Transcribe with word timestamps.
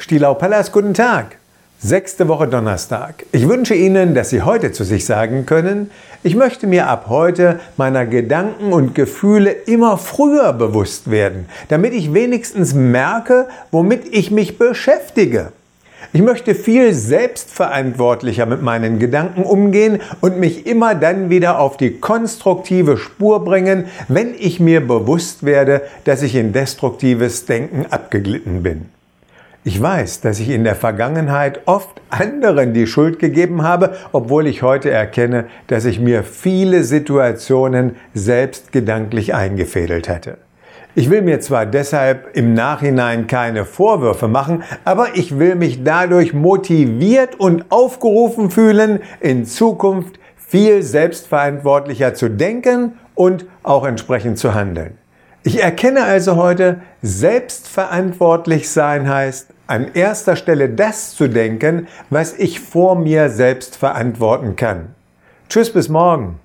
Stielau 0.00 0.34
Pallas, 0.34 0.70
guten 0.70 0.94
Tag. 0.94 1.38
Sechste 1.80 2.28
Woche 2.28 2.46
Donnerstag. 2.46 3.26
Ich 3.32 3.48
wünsche 3.48 3.74
Ihnen, 3.74 4.14
dass 4.14 4.30
Sie 4.30 4.42
heute 4.42 4.70
zu 4.70 4.84
sich 4.84 5.04
sagen 5.04 5.44
können, 5.44 5.90
ich 6.22 6.36
möchte 6.36 6.68
mir 6.68 6.86
ab 6.86 7.06
heute 7.08 7.58
meiner 7.76 8.06
Gedanken 8.06 8.72
und 8.72 8.94
Gefühle 8.94 9.50
immer 9.50 9.98
früher 9.98 10.52
bewusst 10.52 11.10
werden, 11.10 11.46
damit 11.66 11.94
ich 11.94 12.14
wenigstens 12.14 12.74
merke, 12.74 13.48
womit 13.72 14.06
ich 14.12 14.30
mich 14.30 14.56
beschäftige. 14.56 15.50
Ich 16.12 16.22
möchte 16.22 16.54
viel 16.54 16.94
selbstverantwortlicher 16.94 18.46
mit 18.46 18.62
meinen 18.62 19.00
Gedanken 19.00 19.42
umgehen 19.42 20.00
und 20.20 20.38
mich 20.38 20.64
immer 20.66 20.94
dann 20.94 21.28
wieder 21.28 21.58
auf 21.58 21.76
die 21.76 21.98
konstruktive 21.98 22.98
Spur 22.98 23.44
bringen, 23.44 23.86
wenn 24.06 24.32
ich 24.38 24.60
mir 24.60 24.80
bewusst 24.80 25.44
werde, 25.44 25.82
dass 26.04 26.22
ich 26.22 26.36
in 26.36 26.52
destruktives 26.52 27.46
Denken 27.46 27.86
abgeglitten 27.90 28.62
bin. 28.62 28.97
Ich 29.68 29.82
weiß, 29.82 30.22
dass 30.22 30.40
ich 30.40 30.48
in 30.48 30.64
der 30.64 30.74
Vergangenheit 30.74 31.60
oft 31.66 32.00
anderen 32.08 32.72
die 32.72 32.86
Schuld 32.86 33.18
gegeben 33.18 33.64
habe, 33.64 33.96
obwohl 34.12 34.46
ich 34.46 34.62
heute 34.62 34.90
erkenne, 34.90 35.44
dass 35.66 35.84
ich 35.84 36.00
mir 36.00 36.22
viele 36.22 36.84
Situationen 36.84 37.96
selbst 38.14 38.72
gedanklich 38.72 39.34
eingefädelt 39.34 40.08
hatte. 40.08 40.38
Ich 40.94 41.10
will 41.10 41.20
mir 41.20 41.40
zwar 41.40 41.66
deshalb 41.66 42.34
im 42.34 42.54
Nachhinein 42.54 43.26
keine 43.26 43.66
Vorwürfe 43.66 44.26
machen, 44.26 44.62
aber 44.86 45.08
ich 45.16 45.38
will 45.38 45.54
mich 45.54 45.84
dadurch 45.84 46.32
motiviert 46.32 47.38
und 47.38 47.66
aufgerufen 47.70 48.50
fühlen, 48.50 49.00
in 49.20 49.44
Zukunft 49.44 50.18
viel 50.38 50.82
selbstverantwortlicher 50.82 52.14
zu 52.14 52.30
denken 52.30 52.94
und 53.14 53.44
auch 53.64 53.84
entsprechend 53.84 54.38
zu 54.38 54.54
handeln. 54.54 54.96
Ich 55.42 55.62
erkenne 55.62 56.04
also 56.04 56.36
heute, 56.36 56.80
selbstverantwortlich 57.02 58.70
sein 58.70 59.10
heißt, 59.10 59.48
an 59.68 59.94
erster 59.94 60.34
Stelle 60.34 60.68
das 60.68 61.14
zu 61.14 61.28
denken, 61.28 61.86
was 62.10 62.34
ich 62.36 62.58
vor 62.58 62.96
mir 62.96 63.30
selbst 63.30 63.76
verantworten 63.76 64.56
kann. 64.56 64.94
Tschüss 65.48 65.72
bis 65.72 65.88
morgen. 65.88 66.40